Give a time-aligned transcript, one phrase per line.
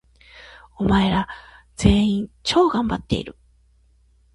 [0.79, 1.27] お前ら、
[1.75, 3.37] 全員、超がんばっている！！！